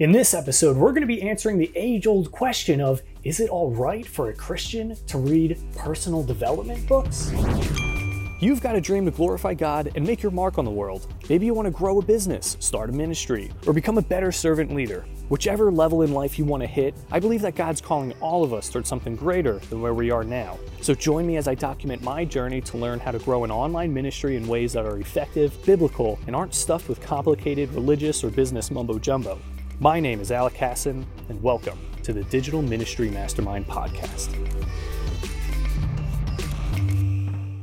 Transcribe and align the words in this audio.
In 0.00 0.12
this 0.12 0.32
episode, 0.32 0.76
we're 0.76 0.92
going 0.92 1.00
to 1.00 1.08
be 1.08 1.22
answering 1.22 1.58
the 1.58 1.72
age 1.74 2.06
old 2.06 2.30
question 2.30 2.80
of 2.80 3.02
is 3.24 3.40
it 3.40 3.50
all 3.50 3.72
right 3.72 4.06
for 4.06 4.30
a 4.30 4.32
Christian 4.32 4.94
to 5.08 5.18
read 5.18 5.58
personal 5.74 6.22
development 6.22 6.86
books? 6.86 7.32
You've 8.40 8.60
got 8.60 8.76
a 8.76 8.80
dream 8.80 9.06
to 9.06 9.10
glorify 9.10 9.54
God 9.54 9.90
and 9.96 10.06
make 10.06 10.22
your 10.22 10.30
mark 10.30 10.56
on 10.56 10.64
the 10.64 10.70
world. 10.70 11.12
Maybe 11.28 11.46
you 11.46 11.52
want 11.54 11.66
to 11.66 11.72
grow 11.72 11.98
a 11.98 12.04
business, 12.04 12.56
start 12.60 12.90
a 12.90 12.92
ministry, 12.92 13.50
or 13.66 13.72
become 13.72 13.98
a 13.98 14.02
better 14.02 14.30
servant 14.30 14.72
leader. 14.72 15.04
Whichever 15.30 15.72
level 15.72 16.02
in 16.02 16.14
life 16.14 16.38
you 16.38 16.44
want 16.44 16.62
to 16.62 16.68
hit, 16.68 16.94
I 17.10 17.18
believe 17.18 17.42
that 17.42 17.56
God's 17.56 17.80
calling 17.80 18.12
all 18.20 18.44
of 18.44 18.54
us 18.54 18.68
towards 18.68 18.88
something 18.88 19.16
greater 19.16 19.58
than 19.68 19.82
where 19.82 19.94
we 19.94 20.12
are 20.12 20.22
now. 20.22 20.60
So 20.80 20.94
join 20.94 21.26
me 21.26 21.38
as 21.38 21.48
I 21.48 21.56
document 21.56 22.04
my 22.04 22.24
journey 22.24 22.60
to 22.60 22.76
learn 22.76 23.00
how 23.00 23.10
to 23.10 23.18
grow 23.18 23.42
an 23.42 23.50
online 23.50 23.92
ministry 23.92 24.36
in 24.36 24.46
ways 24.46 24.74
that 24.74 24.86
are 24.86 24.98
effective, 24.98 25.60
biblical, 25.66 26.20
and 26.28 26.36
aren't 26.36 26.54
stuffed 26.54 26.88
with 26.88 27.00
complicated 27.00 27.72
religious 27.72 28.22
or 28.22 28.30
business 28.30 28.70
mumbo 28.70 29.00
jumbo. 29.00 29.40
My 29.80 30.00
name 30.00 30.20
is 30.20 30.32
Alec 30.32 30.56
Hassan, 30.56 31.06
and 31.28 31.40
welcome 31.40 31.78
to 32.02 32.12
the 32.12 32.24
Digital 32.24 32.62
Ministry 32.62 33.10
Mastermind 33.10 33.68
Podcast. 33.68 34.34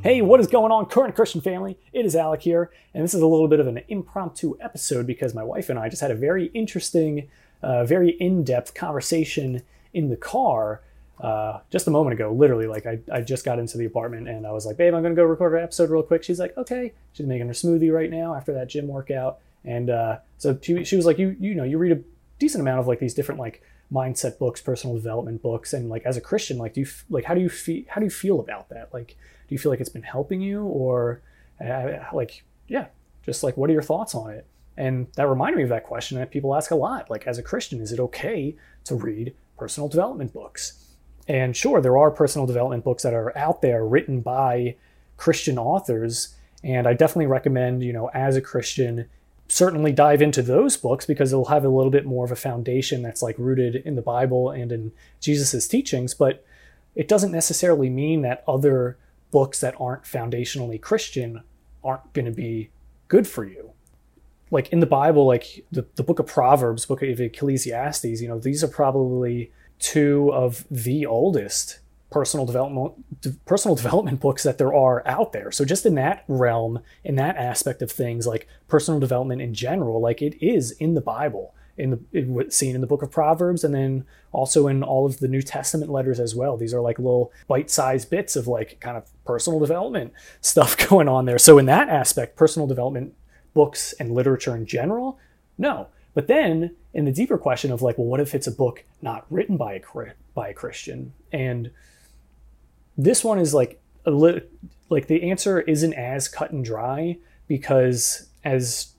Hey, 0.02 0.22
what 0.22 0.40
is 0.40 0.48
going 0.48 0.72
on, 0.72 0.86
current 0.86 1.14
Christian 1.14 1.42
family? 1.42 1.78
It 1.92 2.06
is 2.06 2.16
Alec 2.16 2.44
here, 2.44 2.72
and 2.94 3.04
this 3.04 3.14
is 3.14 3.22
a 3.22 3.28
little 3.28 3.50
bit 3.50 3.60
of 3.60 3.68
an 3.68 3.82
impromptu 3.90 4.56
episode 4.62 5.06
because 5.06 5.34
my 5.34 5.44
wife 5.44 5.70
and 5.70 5.78
I 5.78 5.90
just 5.90 6.02
had 6.02 6.10
a 6.10 6.16
very 6.16 6.46
interesting, 6.54 7.28
uh, 7.62 7.84
very 7.84 8.12
in 8.12 8.46
depth 8.46 8.74
conversation 8.74 9.64
in 9.94 10.08
the 10.08 10.16
car 10.16 10.80
uh, 11.20 11.60
just 11.70 11.86
a 11.86 11.92
moment 11.92 12.14
ago. 12.14 12.32
Literally, 12.32 12.68
like 12.68 12.86
I, 12.86 13.00
I 13.12 13.20
just 13.24 13.44
got 13.44 13.60
into 13.60 13.78
the 13.78 13.84
apartment 13.84 14.30
and 14.30 14.48
I 14.48 14.54
was 14.54 14.66
like, 14.66 14.78
babe, 14.78 14.94
I'm 14.94 15.02
going 15.02 15.14
to 15.14 15.22
go 15.22 15.26
record 15.26 15.54
an 15.54 15.64
episode 15.64 15.90
real 15.90 16.02
quick. 16.02 16.24
She's 16.24 16.40
like, 16.40 16.56
okay. 16.56 16.94
She's 17.12 17.26
making 17.26 17.48
her 17.48 17.54
smoothie 17.54 17.94
right 17.94 18.10
now 18.10 18.36
after 18.36 18.54
that 18.54 18.70
gym 18.70 18.88
workout. 18.88 19.40
And 19.66 19.90
uh, 19.90 20.18
so 20.38 20.58
she, 20.62 20.84
she 20.84 20.96
was 20.96 21.06
like, 21.06 21.18
you 21.18 21.36
you 21.40 21.56
know, 21.56 21.64
you 21.64 21.78
read 21.78 21.92
a 21.92 22.02
decent 22.40 22.62
amount 22.62 22.80
of 22.80 22.88
like 22.88 23.00
these 23.00 23.14
different 23.14 23.40
like 23.40 23.64
mindset 23.92 24.38
books, 24.38 24.62
personal 24.62 24.96
development 24.96 25.42
books, 25.42 25.74
and 25.74 25.90
like 25.90 26.06
as 26.06 26.18
a 26.18 26.22
Christian, 26.22 26.58
like 26.58 26.74
do 26.74 26.82
you 26.82 26.88
like 27.10 27.26
how 27.26 27.34
do 27.34 27.42
you 27.42 27.50
feel 27.50 27.84
how 27.88 28.00
do 28.00 28.06
you 28.06 28.12
feel 28.12 28.40
about 28.40 28.70
that? 28.70 28.94
Like, 28.94 29.18
do 29.48 29.56
you 29.56 29.60
feel 29.60 29.72
like 29.72 29.80
it's 29.80 29.90
been 29.90 30.04
helping 30.04 30.42
you, 30.42 30.64
or 30.64 31.22
uh, 31.64 32.00
like 32.14 32.44
yeah, 32.68 32.88
just 33.26 33.44
like 33.44 33.58
what 33.58 33.70
are 33.70 33.74
your 33.74 33.82
thoughts 33.82 34.16
on 34.16 34.32
it? 34.32 34.46
And 34.78 35.08
that 35.16 35.28
reminded 35.28 35.58
me 35.58 35.64
of 35.64 35.70
that 35.70 35.86
question 35.86 36.18
that 36.18 36.32
people 36.32 36.56
ask 36.56 36.72
a 36.72 36.76
lot. 36.76 37.10
Like, 37.10 37.28
as 37.28 37.38
a 37.38 37.44
Christian, 37.44 37.80
is 37.80 37.92
it 37.92 38.00
okay 38.00 38.56
to 38.84 38.96
read 38.96 39.34
personal 39.58 39.88
development 39.88 40.34
books? 40.34 40.86
And 41.28 41.56
sure, 41.56 41.82
there 41.82 41.98
are 41.98 42.12
personal 42.12 42.46
development 42.46 42.84
books 42.84 43.04
that 43.04 43.14
are 43.14 43.36
out 43.38 43.62
there 43.62 43.86
written 43.86 44.22
by 44.22 44.76
Christian 45.18 45.58
authors. 45.58 46.36
And 46.64 46.88
I 46.88 46.94
definitely 46.94 47.28
recommend, 47.28 47.84
you 47.84 47.94
know, 47.94 48.10
as 48.14 48.36
a 48.36 48.42
Christian, 48.42 49.08
certainly 49.48 49.92
dive 49.92 50.22
into 50.22 50.42
those 50.42 50.78
books 50.78 51.06
because 51.06 51.32
it'll 51.32 51.46
have 51.46 51.64
a 51.64 51.70
little 51.70 51.92
bit 51.92 52.06
more 52.06 52.26
of 52.26 52.32
a 52.32 52.36
foundation 52.36 53.02
that's 53.02 53.22
like 53.22 53.38
rooted 53.38 53.76
in 53.76 53.96
the 53.96 54.02
Bible 54.02 54.50
and 54.50 54.72
in 54.72 54.92
Jesus's 55.20 55.68
teachings. 55.68 56.14
But 56.14 56.44
it 56.96 57.08
doesn't 57.08 57.32
necessarily 57.32 57.90
mean 57.90 58.22
that 58.22 58.44
other 58.48 58.98
books 59.32 59.60
that 59.60 59.76
aren't 59.80 60.04
foundationally 60.04 60.82
Christian 60.82 61.44
aren't 61.84 62.14
going 62.14 62.26
to 62.26 62.32
be 62.32 62.70
good 63.08 63.28
for 63.28 63.46
you. 63.46 63.72
Like 64.50 64.70
in 64.70 64.80
the 64.80 64.86
Bible, 64.86 65.26
like 65.26 65.66
the, 65.72 65.86
the 65.96 66.04
book 66.04 66.20
of 66.20 66.28
Proverbs, 66.28 66.86
book 66.86 67.04
of 67.04 67.20
Ecclesiastes, 67.20 68.22
you 68.22 68.28
know, 68.28 68.40
these 68.40 68.64
are 68.64 68.68
probably 68.68 69.52
two 69.80 70.32
of 70.34 70.66
the 70.72 71.06
oldest 71.06 71.80
personal 72.16 72.46
development 72.46 72.94
personal 73.44 73.76
development 73.76 74.22
books 74.22 74.44
that 74.44 74.58
there 74.58 74.74
are 74.74 75.06
out 75.06 75.34
there. 75.34 75.52
So 75.52 75.66
just 75.66 75.86
in 75.86 75.96
that 75.96 76.24
realm, 76.30 76.80
in 77.04 77.16
that 77.18 77.36
aspect 77.36 77.82
of 77.82 77.92
things, 77.92 78.26
like 78.26 78.48
personal 78.70 79.02
development 79.02 79.42
in 79.42 79.54
general, 79.54 80.00
like 80.00 80.22
it 80.22 80.42
is 80.42 80.72
in 80.72 80.94
the 80.94 81.02
Bible, 81.02 81.54
in 81.78 81.90
the 82.14 82.48
seen 82.50 82.74
in 82.74 82.80
the 82.80 82.88
book 82.88 83.02
of 83.02 83.12
Proverbs, 83.12 83.66
and 83.66 83.76
then 83.76 84.06
also 84.32 84.70
in 84.70 84.82
all 84.82 85.06
of 85.06 85.20
the 85.20 85.28
New 85.28 85.42
Testament 85.42 85.92
letters 85.92 86.22
as 86.22 86.34
well. 86.34 86.56
These 86.56 86.74
are 86.74 86.80
like 86.80 87.00
little 87.00 87.34
bite-sized 87.50 88.10
bits 88.10 88.38
of 88.38 88.48
like 88.48 88.80
kind 88.80 88.96
of 88.96 89.10
personal 89.26 89.60
development 89.60 90.14
stuff 90.40 90.78
going 90.90 91.10
on 91.10 91.26
there. 91.26 91.38
So 91.38 91.58
in 91.58 91.66
that 91.66 91.90
aspect, 91.90 92.38
personal 92.38 92.66
development 92.66 93.14
books 93.54 93.94
and 94.00 94.14
literature 94.14 94.56
in 94.56 94.66
general, 94.66 95.20
no. 95.58 95.88
But 96.14 96.28
then 96.28 96.78
in 96.94 97.04
the 97.04 97.12
deeper 97.12 97.38
question 97.38 97.74
of 97.74 97.82
like, 97.82 97.98
well, 97.98 98.08
what 98.08 98.22
if 98.22 98.34
it's 98.34 98.48
a 98.48 98.52
book 98.52 98.86
not 99.02 99.26
written 99.30 99.58
by 99.58 99.74
a 99.74 99.82
by 100.34 100.48
a 100.48 100.54
Christian 100.54 101.12
and 101.34 101.72
this 102.98 103.24
one 103.24 103.40
is 103.40 103.54
like 103.54 103.82
a 104.06 104.12
li- 104.12 104.42
like 104.90 105.08
the 105.08 105.30
answer 105.30 105.62
isn't 105.62 105.94
as 105.94 106.28
cut 106.28 106.52
and 106.52 106.64
dry 106.64 107.18
because 107.48 108.28
as 108.44 108.94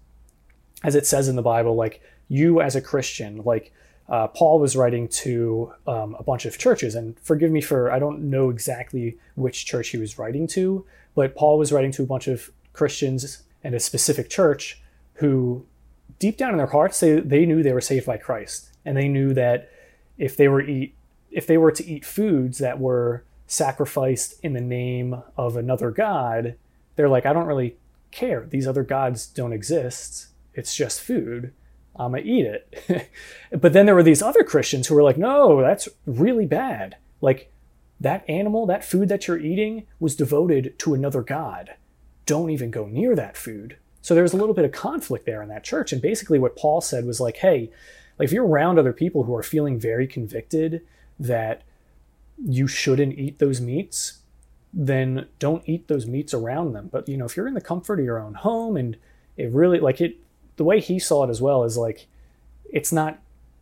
as 0.82 0.94
it 0.94 1.06
says 1.06 1.28
in 1.28 1.36
the 1.36 1.42
Bible, 1.42 1.74
like 1.74 2.00
you 2.28 2.60
as 2.60 2.76
a 2.76 2.80
Christian, 2.80 3.42
like 3.44 3.72
uh, 4.08 4.28
Paul 4.28 4.60
was 4.60 4.76
writing 4.76 5.08
to 5.08 5.72
um, 5.86 6.14
a 6.18 6.22
bunch 6.22 6.46
of 6.46 6.58
churches, 6.58 6.94
and 6.94 7.18
forgive 7.20 7.50
me 7.50 7.60
for 7.60 7.90
I 7.90 7.98
don't 7.98 8.30
know 8.30 8.50
exactly 8.50 9.18
which 9.34 9.66
church 9.66 9.88
he 9.88 9.98
was 9.98 10.18
writing 10.18 10.46
to, 10.48 10.84
but 11.14 11.34
Paul 11.34 11.58
was 11.58 11.72
writing 11.72 11.92
to 11.92 12.02
a 12.02 12.06
bunch 12.06 12.28
of 12.28 12.50
Christians 12.72 13.42
and 13.64 13.74
a 13.74 13.80
specific 13.80 14.28
church 14.28 14.80
who, 15.14 15.64
deep 16.18 16.36
down 16.36 16.52
in 16.52 16.58
their 16.58 16.66
hearts, 16.66 17.00
they 17.00 17.20
they 17.20 17.46
knew 17.46 17.62
they 17.62 17.72
were 17.72 17.80
saved 17.80 18.06
by 18.06 18.16
Christ, 18.16 18.68
and 18.84 18.96
they 18.96 19.08
knew 19.08 19.34
that 19.34 19.70
if 20.18 20.36
they 20.36 20.48
were 20.48 20.62
eat 20.62 20.94
if 21.30 21.46
they 21.46 21.58
were 21.58 21.72
to 21.72 21.84
eat 21.84 22.04
foods 22.04 22.58
that 22.58 22.78
were 22.78 23.24
sacrificed 23.46 24.34
in 24.42 24.52
the 24.52 24.60
name 24.60 25.22
of 25.36 25.56
another 25.56 25.90
god, 25.90 26.56
they're 26.96 27.08
like, 27.08 27.26
I 27.26 27.32
don't 27.32 27.46
really 27.46 27.76
care. 28.10 28.46
These 28.48 28.66
other 28.66 28.82
gods 28.82 29.26
don't 29.26 29.52
exist. 29.52 30.28
It's 30.54 30.74
just 30.74 31.00
food. 31.00 31.52
I'm 31.94 32.12
going 32.12 32.24
to 32.24 32.30
eat 32.30 32.46
it. 32.46 33.10
but 33.60 33.72
then 33.72 33.86
there 33.86 33.94
were 33.94 34.02
these 34.02 34.22
other 34.22 34.42
Christians 34.42 34.86
who 34.86 34.94
were 34.94 35.02
like, 35.02 35.18
no, 35.18 35.60
that's 35.60 35.88
really 36.06 36.46
bad. 36.46 36.96
Like, 37.20 37.50
that 38.00 38.28
animal, 38.28 38.66
that 38.66 38.84
food 38.84 39.08
that 39.08 39.26
you're 39.26 39.38
eating 39.38 39.86
was 39.98 40.16
devoted 40.16 40.78
to 40.80 40.94
another 40.94 41.22
god. 41.22 41.74
Don't 42.26 42.50
even 42.50 42.70
go 42.70 42.86
near 42.86 43.14
that 43.16 43.36
food. 43.36 43.76
So 44.02 44.14
there 44.14 44.22
was 44.22 44.34
a 44.34 44.36
little 44.36 44.54
bit 44.54 44.64
of 44.64 44.72
conflict 44.72 45.26
there 45.26 45.42
in 45.42 45.48
that 45.48 45.64
church. 45.64 45.92
And 45.92 46.02
basically, 46.02 46.38
what 46.38 46.56
Paul 46.56 46.80
said 46.80 47.06
was 47.06 47.20
like, 47.20 47.38
hey, 47.38 47.70
like 48.18 48.26
if 48.26 48.32
you're 48.32 48.46
around 48.46 48.78
other 48.78 48.92
people 48.92 49.24
who 49.24 49.34
are 49.34 49.42
feeling 49.42 49.78
very 49.78 50.06
convicted 50.06 50.82
that 51.18 51.62
you 52.44 52.66
shouldn't 52.66 53.18
eat 53.18 53.38
those 53.38 53.60
meats, 53.60 54.20
then 54.72 55.26
don't 55.38 55.62
eat 55.66 55.88
those 55.88 56.06
meats 56.06 56.34
around 56.34 56.72
them. 56.72 56.88
But 56.92 57.08
you 57.08 57.16
know, 57.16 57.24
if 57.24 57.36
you're 57.36 57.48
in 57.48 57.54
the 57.54 57.60
comfort 57.60 57.98
of 57.98 58.04
your 58.04 58.20
own 58.20 58.34
home 58.34 58.76
and 58.76 58.96
it 59.36 59.50
really 59.52 59.80
like 59.80 60.00
it 60.00 60.16
the 60.56 60.64
way 60.64 60.80
he 60.80 60.98
saw 60.98 61.24
it 61.24 61.30
as 61.30 61.40
well 61.40 61.64
is 61.64 61.76
like 61.76 62.06
it's 62.70 62.92
not 62.92 63.18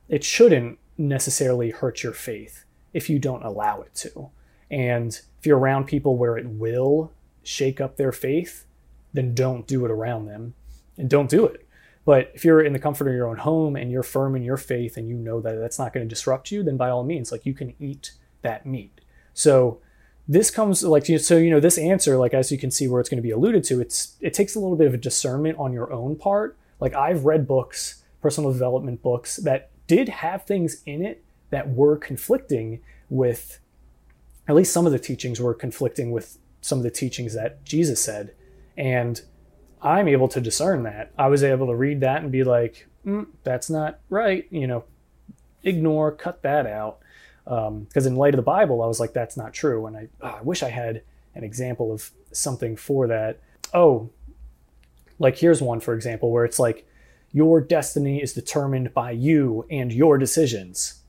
it 0.09 0.25
shouldn't 0.25 0.79
necessarily 0.97 1.71
hurt 1.71 2.03
your 2.03 2.13
faith 2.13 2.65
if 2.93 3.11
you 3.11 3.19
don't 3.19 3.45
allow 3.45 3.81
it 3.81 3.95
to. 3.95 4.31
And 4.71 5.19
if 5.39 5.47
you're 5.47 5.59
around 5.59 5.87
people 5.87 6.17
where 6.17 6.37
it 6.37 6.47
will 6.47 7.13
shake 7.43 7.81
up 7.81 7.97
their 7.97 8.13
faith, 8.13 8.65
then 9.13 9.35
don't 9.35 9.67
do 9.67 9.85
it 9.85 9.91
around 9.91 10.27
them 10.27 10.55
and 10.97 11.09
don't 11.09 11.31
do 11.31 11.47
it. 11.47 11.67
But 12.05 12.31
if 12.35 12.45
you're 12.45 12.63
in 12.63 12.73
the 12.73 12.79
comfort 12.79 13.09
of 13.09 13.15
your 13.15 13.29
own 13.29 13.39
home 13.39 13.77
and 13.77 13.91
you're 13.91 14.03
firm 14.03 14.37
in 14.37 14.43
your 14.43 14.57
faith 14.57 14.97
and 14.97 15.09
you 15.09 15.17
know 15.17 15.41
that 15.41 15.55
that's 15.55 15.79
not 15.79 15.93
going 15.93 16.07
to 16.07 16.15
disrupt 16.15 16.51
you, 16.51 16.63
then 16.63 16.77
by 16.77 16.91
all 16.91 17.03
means, 17.03 17.33
like 17.33 17.47
you 17.47 17.55
can 17.55 17.75
eat 17.81 18.13
that 18.45 18.65
meat. 18.65 19.01
So 19.33 19.81
this 20.27 20.51
comes 20.51 20.83
like 20.83 21.07
so 21.07 21.37
you 21.37 21.51
know 21.51 21.61
this 21.61 21.77
answer 21.77 22.17
like 22.17 22.33
as 22.33 22.51
you 22.51 22.59
can 22.59 22.71
see 22.71 22.89
where 22.89 23.01
it's 23.01 23.11
going 23.11 23.19
to 23.19 23.23
be 23.23 23.31
alluded 23.31 23.63
to 23.63 23.81
it's 23.81 24.17
it 24.21 24.33
takes 24.33 24.55
a 24.55 24.61
little 24.61 24.77
bit 24.77 24.87
of 24.87 24.95
a 24.95 24.99
discernment 24.99 25.59
on 25.59 25.73
your 25.73 25.93
own 25.93 26.17
part. 26.17 26.57
Like 26.81 26.95
i've 26.95 27.25
read 27.25 27.47
books 27.47 28.05
personal 28.21 28.53
development 28.53 29.03
books 29.03 29.37
that 29.37 29.71
did 29.87 30.09
have 30.09 30.45
things 30.45 30.83
in 30.87 31.05
it 31.05 31.23
that 31.51 31.69
were 31.69 31.97
conflicting 31.97 32.81
with 33.11 33.61
at 34.49 34.55
least 34.55 34.73
some 34.73 34.87
of 34.87 34.93
the 34.93 34.99
teachings 34.99 35.41
were 35.41 35.55
conflicting 35.55 36.11
with 36.11 36.39
some 36.63 36.79
of 36.79 36.85
the 36.85 36.91
teachings 36.91 37.35
that 37.35 37.65
jesus 37.65 38.03
said. 38.03 38.35
And 38.77 39.21
i'm 39.83 40.09
able 40.09 40.29
to 40.29 40.41
discern 40.41 40.85
that. 40.85 41.13
I 41.19 41.27
was 41.27 41.43
able 41.43 41.67
to 41.67 41.75
read 41.75 42.01
that 42.01 42.23
and 42.23 42.33
be 42.33 42.45
like 42.45 42.89
mm, 43.05 43.27
that's 43.43 43.69
not 43.69 44.01
right 44.09 44.47
you 44.51 44.67
know 44.67 44.85
ignore 45.63 46.11
cut 46.13 46.43
that 46.43 46.67
out 46.67 47.01
because 47.45 48.07
um, 48.07 48.07
in 48.07 48.17
light 48.17 48.35
of 48.35 48.39
the 48.39 48.43
Bible, 48.43 48.83
I 48.83 48.87
was 48.87 49.01
like, 49.01 49.13
that's 49.13 49.37
not 49.37 49.53
true. 49.53 49.87
And 49.87 49.97
I, 49.97 50.09
oh, 50.21 50.37
I 50.39 50.43
wish 50.43 50.63
I 50.63 50.71
had 50.71 51.03
an 51.35 51.45
example 51.45 51.93
of 51.93 52.11
something 52.33 52.77
for 52.77 53.07
that. 53.07 53.41
Oh, 53.73 54.11
like 55.19 55.37
here's 55.37 55.61
one, 55.61 55.81
for 55.81 55.95
example, 55.95 56.31
where 56.31 56.45
it's 56.45 56.59
like, 56.59 56.87
your 57.33 57.61
destiny 57.61 58.23
is 58.23 58.33
determined 58.33 58.95
by 58.95 59.11
you 59.11 59.67
and 59.69 59.93
your 59.93 60.19
decisions. 60.19 61.03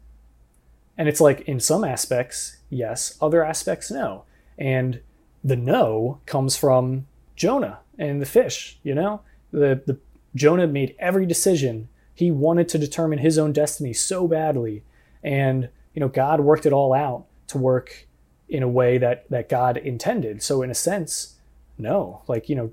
And 0.98 1.08
it's 1.08 1.22
like, 1.22 1.42
in 1.42 1.60
some 1.60 1.84
aspects, 1.84 2.58
yes, 2.70 3.16
other 3.22 3.44
aspects, 3.44 3.92
no. 3.92 4.24
And 4.58 5.02
the 5.44 5.56
no 5.56 6.20
comes 6.26 6.58
from 6.58 7.06
Jonah 7.36 7.80
and 8.00 8.20
the 8.20 8.26
fish, 8.26 8.80
you 8.82 8.96
know? 8.96 9.22
The, 9.52 9.84
the 9.86 10.00
Jonah 10.34 10.66
made 10.66 10.96
every 10.98 11.28
decision. 11.28 11.90
He 12.16 12.32
wanted 12.32 12.70
to 12.70 12.80
determine 12.80 13.20
his 13.20 13.38
own 13.38 13.54
destiny 13.54 13.94
so 13.94 14.28
badly. 14.28 14.84
And 15.24 15.70
you 15.96 16.02
know, 16.02 16.10
God 16.10 16.42
worked 16.42 16.66
it 16.66 16.74
all 16.74 16.94
out 16.94 17.26
to 17.48 17.58
work 17.58 18.08
in 18.48 18.62
a 18.62 18.68
way 18.68 18.98
that 19.00 19.28
that 19.30 19.50
God 19.50 19.78
intended. 19.78 20.44
So 20.44 20.62
in 20.62 20.70
a 20.70 20.76
sense, 20.76 21.36
no, 21.78 22.22
like 22.28 22.50
you 22.50 22.56
know, 22.56 22.72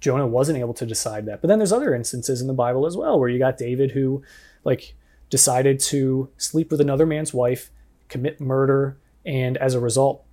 Jonah 0.00 0.26
wasn't 0.26 0.58
able 0.58 0.74
to 0.74 0.86
decide 0.86 1.26
that. 1.26 1.42
But 1.42 1.48
then 1.48 1.58
there's 1.58 1.72
other 1.72 1.94
instances 1.94 2.40
in 2.40 2.46
the 2.46 2.54
Bible 2.54 2.86
as 2.86 2.96
well 2.96 3.18
where 3.18 3.28
you 3.28 3.38
got 3.38 3.58
David 3.58 3.90
who 3.90 4.22
like 4.64 4.94
decided 5.28 5.80
to 5.80 6.30
sleep 6.38 6.70
with 6.70 6.80
another 6.80 7.04
man's 7.04 7.34
wife, 7.34 7.70
commit 8.08 8.40
murder, 8.40 8.96
and 9.26 9.56
as 9.58 9.74
a 9.74 9.80
result, 9.80 10.24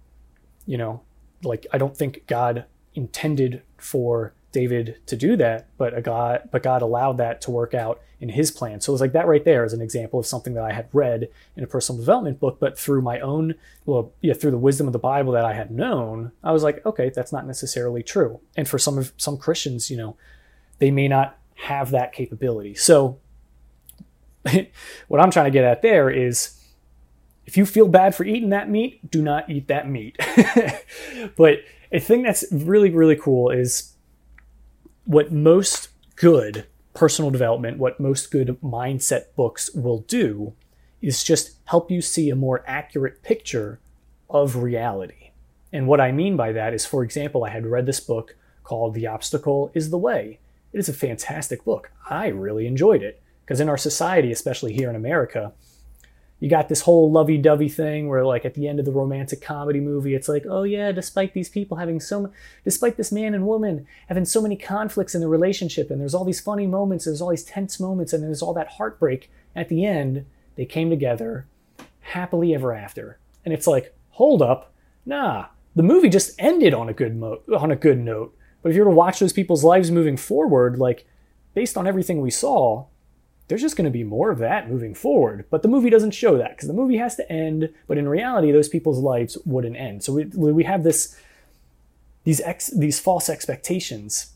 you 0.65 0.77
know, 0.77 1.01
like 1.43 1.65
I 1.73 1.77
don't 1.77 1.97
think 1.97 2.25
God 2.27 2.65
intended 2.93 3.63
for 3.77 4.33
David 4.57 4.97
to 5.05 5.15
do 5.15 5.35
that, 5.35 5.67
but 5.77 6.01
God, 6.01 6.49
but 6.51 6.63
God 6.63 6.81
allowed 6.81 7.19
that 7.19 7.41
to 7.41 7.51
work 7.51 7.75
out 7.75 8.01
in 8.19 8.29
His 8.29 8.49
plan. 8.49 8.81
So 8.81 8.91
it 8.91 8.95
was 8.95 9.01
like 9.01 9.11
that 9.11 9.27
right 9.27 9.45
there 9.45 9.63
is 9.63 9.71
an 9.71 9.81
example 9.81 10.19
of 10.19 10.25
something 10.25 10.55
that 10.55 10.63
I 10.63 10.73
had 10.73 10.89
read 10.93 11.29
in 11.55 11.63
a 11.63 11.67
personal 11.67 11.99
development 11.99 12.39
book, 12.39 12.57
but 12.59 12.75
through 12.75 13.03
my 13.03 13.19
own, 13.19 13.53
well, 13.85 14.13
yeah, 14.19 14.33
through 14.33 14.49
the 14.49 14.57
wisdom 14.57 14.87
of 14.87 14.93
the 14.93 14.99
Bible 14.99 15.31
that 15.33 15.45
I 15.45 15.53
had 15.53 15.69
known, 15.69 16.31
I 16.43 16.53
was 16.53 16.63
like, 16.63 16.83
okay, 16.87 17.11
that's 17.13 17.31
not 17.31 17.45
necessarily 17.45 18.01
true. 18.01 18.39
And 18.55 18.67
for 18.67 18.79
some 18.79 18.97
of 18.97 19.13
some 19.15 19.37
Christians, 19.37 19.91
you 19.91 19.97
know, 19.97 20.17
they 20.79 20.89
may 20.89 21.07
not 21.07 21.37
have 21.53 21.91
that 21.91 22.11
capability. 22.11 22.73
So 22.73 23.19
what 25.07 25.21
I'm 25.21 25.29
trying 25.29 25.45
to 25.45 25.51
get 25.51 25.65
at 25.65 25.83
there 25.83 26.09
is 26.09 26.59
if 27.45 27.57
you 27.57 27.67
feel 27.67 27.87
bad 27.87 28.15
for 28.15 28.23
eating 28.23 28.49
that 28.49 28.71
meat, 28.71 29.11
do 29.11 29.21
not 29.21 29.51
eat 29.51 29.67
that 29.67 29.87
meat. 29.87 30.17
but 31.37 31.59
a 31.91 31.99
thing 31.99 32.23
that's 32.23 32.43
really, 32.51 32.89
really 32.89 33.15
cool 33.15 33.51
is 33.51 33.93
what 35.07 35.31
most 35.31 35.87
good 36.17 36.67
personal 36.93 37.31
development, 37.31 37.77
what 37.77 37.97
most 37.97 38.29
good 38.29 38.57
mindset 38.61 39.33
books 39.37 39.73
will 39.73 39.99
do 39.99 40.53
is 41.01 41.23
just 41.23 41.55
help 41.65 41.89
you 41.89 42.01
see 42.01 42.29
a 42.29 42.35
more 42.35 42.61
accurate 42.67 43.23
picture 43.23 43.79
of 44.29 44.57
reality. 44.57 45.31
And 45.71 45.87
what 45.87 46.01
I 46.01 46.11
mean 46.11 46.35
by 46.35 46.51
that 46.51 46.73
is, 46.73 46.85
for 46.85 47.03
example, 47.03 47.45
I 47.45 47.51
had 47.51 47.65
read 47.65 47.85
this 47.85 48.01
book 48.01 48.35
called 48.63 48.95
The 48.95 49.07
Obstacle 49.07 49.71
is 49.73 49.91
the 49.91 49.97
Way. 49.97 50.39
It 50.73 50.79
is 50.79 50.89
a 50.89 50.93
fantastic 50.93 51.63
book. 51.63 51.89
I 52.09 52.27
really 52.27 52.67
enjoyed 52.67 53.01
it 53.01 53.21
because 53.45 53.61
in 53.61 53.69
our 53.69 53.77
society, 53.77 54.33
especially 54.33 54.73
here 54.73 54.89
in 54.89 54.95
America, 54.97 55.53
you 56.39 56.49
got 56.49 56.69
this 56.69 56.81
whole 56.81 57.11
lovey-dovey 57.11 57.69
thing 57.69 58.07
where 58.07 58.23
like 58.25 58.45
at 58.45 58.53
the 58.53 58.67
end 58.67 58.79
of 58.79 58.85
the 58.85 58.91
romantic 58.91 59.41
comedy 59.41 59.79
movie 59.79 60.13
it's 60.13 60.29
like 60.29 60.45
oh 60.47 60.63
yeah 60.63 60.91
despite 60.91 61.33
these 61.33 61.49
people 61.49 61.77
having 61.77 61.99
so 61.99 62.31
despite 62.63 62.97
this 62.97 63.11
man 63.11 63.33
and 63.33 63.47
woman 63.47 63.87
having 64.07 64.25
so 64.25 64.41
many 64.41 64.55
conflicts 64.55 65.15
in 65.15 65.21
the 65.21 65.27
relationship 65.27 65.89
and 65.89 65.99
there's 65.99 66.13
all 66.13 66.25
these 66.25 66.41
funny 66.41 66.67
moments 66.67 67.05
there's 67.05 67.21
all 67.21 67.29
these 67.29 67.43
tense 67.43 67.79
moments 67.79 68.13
and 68.13 68.23
there's 68.23 68.41
all 68.41 68.53
that 68.53 68.73
heartbreak 68.73 69.31
at 69.55 69.69
the 69.69 69.85
end 69.85 70.25
they 70.55 70.65
came 70.65 70.89
together 70.89 71.45
happily 72.01 72.53
ever 72.53 72.73
after. 72.73 73.19
And 73.45 73.53
it's 73.53 73.67
like 73.67 73.95
hold 74.11 74.41
up. 74.41 74.73
Nah 75.05 75.47
the 75.75 75.83
movie 75.83 76.09
just 76.09 76.33
ended 76.39 76.73
on 76.73 76.89
a 76.89 76.93
good 76.93 77.15
mo- 77.15 77.41
on 77.55 77.71
a 77.71 77.75
good 77.75 77.99
note. 77.99 78.35
But 78.61 78.69
if 78.69 78.75
you 78.75 78.83
were 78.83 78.89
to 78.89 78.95
watch 78.95 79.19
those 79.19 79.33
people's 79.33 79.63
lives 79.63 79.91
moving 79.91 80.17
forward 80.17 80.79
like 80.79 81.05
based 81.53 81.77
on 81.77 81.87
everything 81.87 82.21
we 82.21 82.31
saw 82.31 82.85
there's 83.47 83.61
just 83.61 83.77
going 83.77 83.85
to 83.85 83.91
be 83.91 84.03
more 84.03 84.29
of 84.29 84.39
that 84.39 84.69
moving 84.69 84.93
forward. 84.93 85.45
But 85.49 85.61
the 85.61 85.67
movie 85.67 85.89
doesn't 85.89 86.11
show 86.11 86.37
that 86.37 86.51
because 86.51 86.67
the 86.67 86.73
movie 86.73 86.97
has 86.97 87.15
to 87.15 87.31
end. 87.31 87.73
But 87.87 87.97
in 87.97 88.09
reality, 88.09 88.51
those 88.51 88.69
people's 88.69 88.99
lives 88.99 89.37
wouldn't 89.45 89.77
end. 89.77 90.03
So 90.03 90.13
we, 90.13 90.25
we 90.25 90.63
have 90.63 90.83
this 90.83 91.17
these 92.23 92.41
ex, 92.41 92.67
these 92.67 92.99
false 92.99 93.29
expectations 93.29 94.33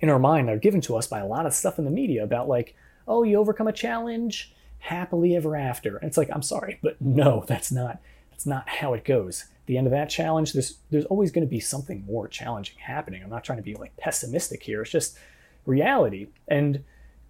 in 0.00 0.08
our 0.08 0.20
mind 0.20 0.46
that 0.46 0.54
are 0.54 0.58
given 0.58 0.80
to 0.82 0.96
us 0.96 1.08
by 1.08 1.18
a 1.18 1.26
lot 1.26 1.46
of 1.46 1.52
stuff 1.52 1.78
in 1.78 1.84
the 1.84 1.90
media 1.90 2.22
about 2.22 2.48
like, 2.48 2.76
oh, 3.08 3.24
you 3.24 3.36
overcome 3.36 3.66
a 3.66 3.72
challenge 3.72 4.54
happily 4.78 5.34
ever 5.34 5.56
after. 5.56 5.96
And 5.96 6.06
it's 6.06 6.16
like, 6.16 6.30
I'm 6.32 6.42
sorry, 6.42 6.78
but 6.80 7.00
no, 7.00 7.44
that's 7.48 7.72
not 7.72 7.98
that's 8.30 8.46
not 8.46 8.68
how 8.68 8.94
it 8.94 9.04
goes. 9.04 9.46
The 9.66 9.76
end 9.76 9.88
of 9.88 9.90
that 9.90 10.08
challenge, 10.08 10.52
there's 10.52 10.78
there's 10.90 11.06
always 11.06 11.32
going 11.32 11.44
to 11.44 11.50
be 11.50 11.58
something 11.58 12.04
more 12.06 12.28
challenging 12.28 12.76
happening. 12.78 13.22
I'm 13.24 13.30
not 13.30 13.42
trying 13.42 13.58
to 13.58 13.64
be 13.64 13.74
like 13.74 13.96
pessimistic 13.96 14.62
here. 14.62 14.82
It's 14.82 14.92
just 14.92 15.18
reality 15.66 16.28
and 16.46 16.84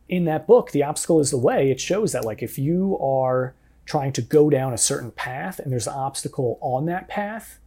in 0.09 0.25
that 0.25 0.47
book, 0.47 0.71
The 0.71 0.83
Obstacle 0.83 1.21
is 1.21 1.31
the 1.31 1.39
Way, 1.39 1.71
it 1.71 1.81
shows 1.81 2.13
that 2.13 2.25
like 2.25 2.43
if 2.43 2.59
you 2.59 2.99
are 2.99 3.55
trying 3.85 4.13
to 4.13 4.23
go 4.23 4.51
down 4.51 4.73
a 4.73 4.79
certain 4.79 5.11
path 5.11 5.59
and 5.59 5.73
there's 5.73 5.87
an 5.87 5.95
obstacle 5.95 6.59
on 6.61 6.87
that 6.87 7.09
path, 7.09 7.59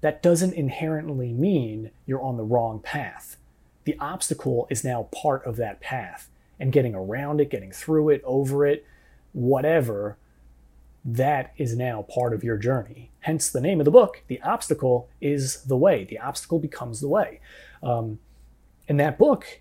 that 0.00 0.22
doesn't 0.22 0.54
inherently 0.54 1.32
mean 1.32 1.90
you're 2.06 2.22
on 2.22 2.36
the 2.36 2.44
wrong 2.44 2.80
path. 2.80 3.36
The 3.84 3.96
obstacle 3.98 4.66
is 4.70 4.84
now 4.84 5.08
part 5.12 5.44
of 5.44 5.56
that 5.56 5.80
path 5.80 6.28
and 6.58 6.72
getting 6.72 6.94
around 6.94 7.40
it, 7.40 7.50
getting 7.50 7.72
through 7.72 8.10
it, 8.10 8.22
over 8.24 8.66
it, 8.66 8.84
whatever, 9.32 10.16
that 11.04 11.52
is 11.56 11.76
now 11.76 12.02
part 12.02 12.34
of 12.34 12.44
your 12.44 12.58
journey. 12.58 13.10
Hence 13.20 13.50
the 13.50 13.60
name 13.60 13.80
of 13.80 13.84
the 13.84 13.90
book, 13.90 14.22
The 14.26 14.40
Obstacle 14.42 15.08
is 15.20 15.62
the 15.64 15.76
Way. 15.76 16.04
The 16.04 16.18
obstacle 16.18 16.58
becomes 16.58 17.00
the 17.00 17.08
way. 17.08 17.40
Um, 17.82 18.18
in 18.88 18.96
that 18.98 19.18
book, 19.18 19.60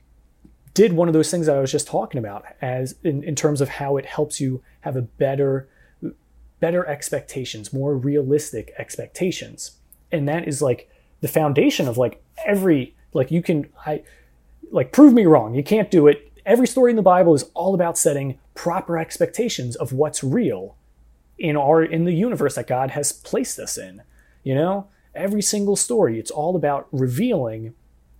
did 0.74 0.94
one 0.94 1.08
of 1.08 1.14
those 1.14 1.32
things 1.32 1.46
that 1.46 1.56
I 1.56 1.62
was 1.62 1.72
just 1.72 1.88
talking 1.88 2.20
about 2.20 2.46
as 2.62 2.96
in, 3.04 3.24
in 3.24 3.36
terms 3.36 3.62
of 3.62 3.70
how 3.70 3.98
it 3.98 4.06
helps 4.06 4.40
you 4.40 4.62
have 4.82 4.96
a 4.96 5.02
better 5.02 5.68
better 6.60 6.86
expectations, 6.86 7.72
more 7.72 7.96
realistic 7.96 8.74
expectations. 8.78 9.72
And 10.12 10.28
that 10.28 10.48
is 10.48 10.62
like 10.62 10.90
the 11.22 11.28
foundation 11.28 11.88
of 11.88 11.98
like 11.98 12.22
every 12.46 12.96
like 13.14 13.32
you 13.32 13.42
can 13.42 13.68
I 13.86 14.04
like 14.72 14.92
prove 14.92 15.14
me 15.14 15.26
wrong. 15.26 15.56
You 15.56 15.64
can't 15.64 15.92
do 15.92 16.08
it. 16.08 16.32
Every 16.46 16.68
story 16.68 16.92
in 16.92 16.96
the 16.96 17.02
Bible 17.02 17.36
is 17.36 17.44
all 17.54 17.76
about 17.76 17.98
setting 17.98 18.40
proper 18.56 18.98
expectations 18.98 19.76
of 19.76 19.94
what's 19.94 20.24
real 20.24 20.76
in 21.38 21.56
our 21.56 21.84
in 21.84 22.06
the 22.06 22.14
universe 22.14 22.56
that 22.56 22.68
God 22.68 22.92
has 22.92 23.12
placed 23.12 23.60
us 23.60 23.78
in. 23.78 24.02
You 24.44 24.56
know, 24.56 24.88
every 25.14 25.42
single 25.42 25.76
story, 25.76 26.20
it's 26.20 26.32
all 26.32 26.56
about 26.56 26.88
revealing 26.92 27.74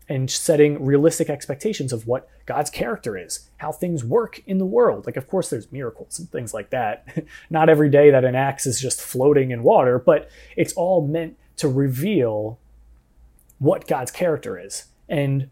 and 0.10 0.30
setting 0.30 0.84
realistic 0.84 1.30
expectations 1.30 1.94
of 1.94 2.08
what 2.08 2.28
God's 2.48 2.72
character 2.72 3.16
is, 3.16 3.48
how 3.58 3.72
things 3.72 4.04
work 4.04 4.42
in 4.48 4.58
the 4.58 4.66
world. 4.66 5.06
Like, 5.06 5.16
of 5.16 5.28
course, 5.28 5.52
there's 5.52 5.72
miracles 5.72 6.18
and 6.18 6.30
things 6.32 6.52
like 6.52 6.72
that. 6.72 7.26
Not 7.52 7.70
every 7.70 7.90
day 7.90 8.10
that 8.10 8.26
an 8.26 8.36
axe 8.36 8.66
is 8.66 8.82
just 8.82 9.00
floating 9.00 9.52
in 9.52 9.62
water, 9.62 10.00
but 10.00 10.30
it's 10.58 10.74
all 10.74 11.08
meant 11.08 11.38
to 11.58 11.68
reveal 11.68 12.58
what 13.60 13.88
God's 13.88 14.10
character 14.10 14.58
is. 14.58 14.86
And 15.08 15.52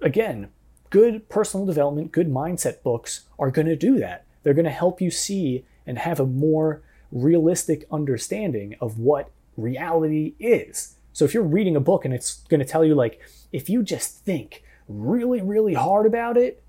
again, 0.00 0.50
good 0.90 1.28
personal 1.28 1.66
development, 1.66 2.12
good 2.12 2.28
mindset 2.28 2.82
books 2.84 3.22
are 3.36 3.50
going 3.50 3.66
to 3.66 3.76
do 3.76 3.98
that. 3.98 4.24
They're 4.44 4.54
going 4.54 4.64
to 4.64 4.70
help 4.70 5.00
you 5.00 5.10
see 5.10 5.64
and 5.86 5.98
have 5.98 6.20
a 6.20 6.26
more 6.26 6.82
realistic 7.10 7.84
understanding 7.90 8.76
of 8.80 8.98
what 8.98 9.30
reality 9.56 10.34
is. 10.38 10.97
So 11.18 11.24
if 11.24 11.34
you're 11.34 11.42
reading 11.42 11.74
a 11.74 11.80
book 11.80 12.04
and 12.04 12.14
it's 12.14 12.44
going 12.44 12.60
to 12.60 12.64
tell 12.64 12.84
you, 12.84 12.94
like, 12.94 13.20
if 13.50 13.68
you 13.68 13.82
just 13.82 14.24
think 14.24 14.62
really, 14.86 15.42
really 15.42 15.74
hard 15.74 16.06
about 16.06 16.36
it, 16.36 16.62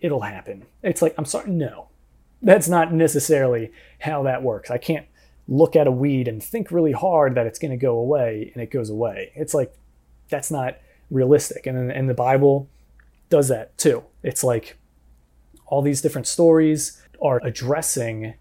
it'll 0.00 0.22
happen. 0.22 0.64
It's 0.82 1.00
like, 1.00 1.14
I'm 1.16 1.24
sorry, 1.24 1.52
no. 1.52 1.86
That's 2.42 2.68
not 2.68 2.92
necessarily 2.92 3.70
how 4.00 4.24
that 4.24 4.42
works. 4.42 4.68
I 4.68 4.78
can't 4.78 5.06
look 5.46 5.76
at 5.76 5.86
a 5.86 5.92
weed 5.92 6.26
and 6.26 6.42
think 6.42 6.72
really 6.72 6.90
hard 6.90 7.36
that 7.36 7.46
it's 7.46 7.60
going 7.60 7.70
to 7.70 7.76
go 7.76 7.98
away 7.98 8.50
and 8.52 8.60
it 8.60 8.72
goes 8.72 8.90
away. 8.90 9.30
It's 9.36 9.54
like, 9.54 9.72
that's 10.28 10.50
not 10.50 10.78
realistic. 11.08 11.68
And, 11.68 11.92
and 11.92 12.10
the 12.10 12.14
Bible 12.14 12.68
does 13.30 13.46
that 13.46 13.78
too. 13.78 14.02
It's 14.24 14.42
like 14.42 14.76
all 15.66 15.82
these 15.82 16.02
different 16.02 16.26
stories 16.26 17.00
are 17.22 17.40
addressing 17.44 18.34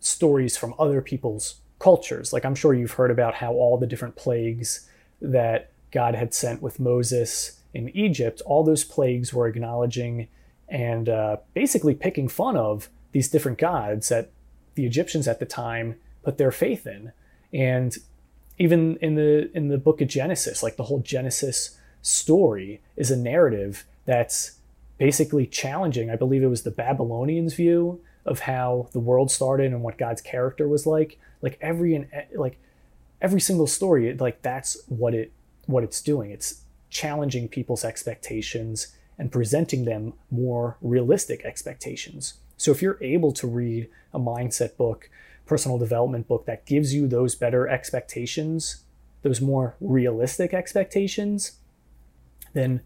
stories 0.00 0.58
from 0.58 0.74
other 0.78 1.00
people's 1.00 1.54
cultures. 1.82 2.32
Like 2.32 2.44
I'm 2.44 2.54
sure 2.54 2.72
you've 2.72 2.92
heard 2.92 3.10
about 3.10 3.34
how 3.34 3.52
all 3.52 3.76
the 3.76 3.88
different 3.88 4.14
plagues 4.14 4.88
that 5.20 5.70
God 5.90 6.14
had 6.14 6.32
sent 6.32 6.62
with 6.62 6.78
Moses 6.78 7.58
in 7.74 7.88
Egypt, 7.90 8.40
all 8.46 8.62
those 8.62 8.84
plagues 8.84 9.34
were 9.34 9.48
acknowledging 9.48 10.28
and 10.68 11.08
uh, 11.08 11.38
basically 11.54 11.94
picking 11.94 12.28
fun 12.28 12.56
of 12.56 12.88
these 13.10 13.28
different 13.28 13.58
gods 13.58 14.08
that 14.10 14.30
the 14.74 14.86
Egyptians 14.86 15.26
at 15.26 15.40
the 15.40 15.44
time 15.44 15.96
put 16.22 16.38
their 16.38 16.52
faith 16.52 16.86
in. 16.86 17.12
And 17.52 17.96
even 18.58 18.96
in 18.98 19.16
the 19.16 19.50
in 19.52 19.68
the 19.68 19.78
book 19.78 20.00
of 20.00 20.08
Genesis, 20.08 20.62
like 20.62 20.76
the 20.76 20.84
whole 20.84 21.00
Genesis 21.00 21.76
story 22.00 22.80
is 22.96 23.10
a 23.10 23.16
narrative 23.16 23.84
that's 24.04 24.58
basically 24.98 25.46
challenging. 25.46 26.10
I 26.10 26.16
believe 26.16 26.42
it 26.42 26.46
was 26.46 26.62
the 26.62 26.70
Babylonians' 26.70 27.54
view 27.54 28.00
of 28.24 28.40
how 28.40 28.88
the 28.92 29.00
world 29.00 29.30
started 29.30 29.72
and 29.72 29.82
what 29.82 29.98
God's 29.98 30.22
character 30.22 30.68
was 30.68 30.86
like. 30.86 31.18
Like 31.40 31.58
every 31.60 31.94
and 31.94 32.08
eh, 32.12 32.24
like 32.34 32.58
every 33.20 33.40
single 33.40 33.66
story, 33.66 34.12
like 34.14 34.42
that's 34.42 34.80
what 34.86 35.14
it 35.14 35.32
what 35.66 35.84
it's 35.84 36.02
doing. 36.02 36.30
It's 36.30 36.62
challenging 36.90 37.48
people's 37.48 37.84
expectations 37.84 38.94
and 39.18 39.32
presenting 39.32 39.84
them 39.84 40.14
more 40.30 40.76
realistic 40.80 41.44
expectations. 41.44 42.34
So 42.56 42.70
if 42.70 42.82
you're 42.82 42.98
able 43.00 43.32
to 43.32 43.46
read 43.46 43.88
a 44.12 44.18
mindset 44.18 44.76
book, 44.76 45.10
personal 45.46 45.78
development 45.78 46.28
book 46.28 46.46
that 46.46 46.66
gives 46.66 46.94
you 46.94 47.06
those 47.06 47.34
better 47.34 47.68
expectations, 47.68 48.84
those 49.22 49.40
more 49.40 49.76
realistic 49.80 50.54
expectations, 50.54 51.52
then 52.52 52.82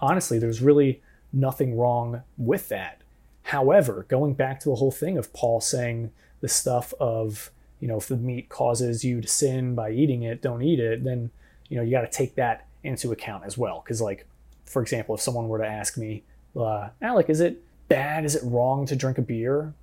honestly, 0.00 0.38
there's 0.38 0.60
really 0.60 1.02
nothing 1.32 1.76
wrong 1.76 2.22
with 2.36 2.68
that. 2.68 3.01
However, 3.44 4.06
going 4.08 4.34
back 4.34 4.60
to 4.60 4.68
the 4.68 4.76
whole 4.76 4.92
thing 4.92 5.18
of 5.18 5.32
Paul 5.32 5.60
saying 5.60 6.10
the 6.40 6.48
stuff 6.48 6.94
of, 7.00 7.50
you 7.80 7.88
know, 7.88 7.98
if 7.98 8.08
the 8.08 8.16
meat 8.16 8.48
causes 8.48 9.04
you 9.04 9.20
to 9.20 9.28
sin 9.28 9.74
by 9.74 9.90
eating 9.90 10.22
it, 10.22 10.42
don't 10.42 10.62
eat 10.62 10.80
it, 10.80 11.04
then 11.04 11.30
you 11.68 11.76
know 11.76 11.82
you 11.82 11.90
got 11.90 12.02
to 12.02 12.10
take 12.10 12.34
that 12.36 12.66
into 12.84 13.12
account 13.12 13.44
as 13.44 13.56
well 13.56 13.80
because 13.84 14.00
like 14.00 14.26
for 14.72 14.82
example, 14.82 15.14
if 15.14 15.20
someone 15.20 15.48
were 15.48 15.58
to 15.58 15.66
ask 15.66 15.98
me, 15.98 16.24
uh, 16.56 16.88
Alec, 17.00 17.28
is 17.28 17.40
it 17.40 17.62
bad? 17.88 18.24
Is 18.24 18.34
it 18.34 18.42
wrong 18.42 18.86
to 18.86 18.96
drink 18.96 19.18
a 19.18 19.22
beer? 19.22 19.74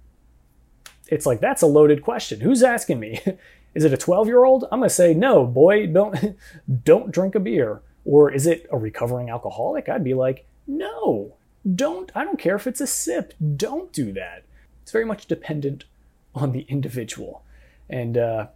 It's 1.08 1.26
like, 1.26 1.40
that's 1.40 1.62
a 1.62 1.68
loaded 1.68 2.02
question. 2.02 2.42
Who's 2.42 2.64
asking 2.64 3.00
me? 3.00 3.22
is 3.76 3.86
it 3.86 3.94
a 3.94 3.98
12 3.98 4.28
year 4.28 4.44
old? 4.44 4.66
I'm 4.72 4.80
going 4.80 4.90
to 4.90 4.96
say, 4.96 5.14
no, 5.14 5.46
boy, 5.46 5.88
don't, 5.88 6.36
don't 6.84 7.12
drink 7.12 7.36
a 7.36 7.40
beer. 7.40 7.82
Or 8.04 8.32
is 8.32 8.48
it 8.48 8.68
a 8.72 8.78
recovering 8.78 9.30
alcoholic? 9.30 9.88
I'd 9.88 10.04
be 10.04 10.16
like, 10.16 10.48
no, 10.66 11.36
don't. 11.76 12.12
I 12.16 12.24
don't 12.24 12.40
care 12.40 12.56
if 12.56 12.68
it's 12.68 12.82
a 12.82 12.88
sip. 12.88 13.34
Don't 13.56 13.92
do 13.92 14.12
that. 14.14 14.44
It's 14.82 14.92
very 14.92 15.06
much 15.06 15.28
dependent 15.28 15.86
on 16.34 16.52
the 16.52 16.62
individual. 16.70 17.44
And, 17.90 18.18
uh, 18.18 18.48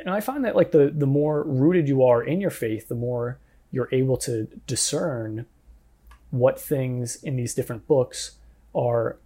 and 0.00 0.10
I 0.10 0.20
find 0.20 0.44
that 0.44 0.56
like 0.56 0.72
the, 0.72 0.92
the 0.94 1.06
more 1.06 1.42
rooted 1.42 1.88
you 1.88 2.02
are 2.02 2.22
in 2.22 2.40
your 2.40 2.50
faith, 2.50 2.88
the 2.88 2.94
more 2.94 3.38
you're 3.70 3.88
able 3.92 4.16
to 4.18 4.44
discern 4.66 5.46
what 6.30 6.60
things 6.60 7.16
in 7.22 7.36
these 7.36 7.54
different 7.54 7.86
books 7.86 8.38
are 8.74 9.18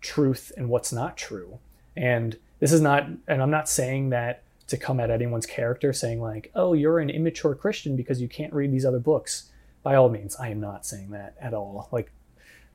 truth 0.00 0.52
and 0.56 0.68
what's 0.68 0.92
not 0.92 1.16
true. 1.16 1.58
And 1.96 2.38
this 2.60 2.72
is 2.72 2.80
not, 2.80 3.08
and 3.26 3.42
I'm 3.42 3.50
not 3.50 3.68
saying 3.68 4.10
that 4.10 4.42
to 4.68 4.76
come 4.76 5.00
at 5.00 5.10
anyone's 5.10 5.46
character, 5.46 5.92
saying 5.92 6.20
like, 6.20 6.50
oh, 6.54 6.72
you're 6.72 6.98
an 6.98 7.10
immature 7.10 7.54
Christian 7.54 7.96
because 7.96 8.20
you 8.20 8.28
can't 8.28 8.52
read 8.52 8.72
these 8.72 8.84
other 8.84 8.98
books. 8.98 9.50
By 9.82 9.96
all 9.96 10.08
means, 10.08 10.36
I 10.36 10.48
am 10.48 10.60
not 10.60 10.86
saying 10.86 11.10
that 11.10 11.34
at 11.40 11.52
all. 11.52 11.88
Like, 11.92 12.10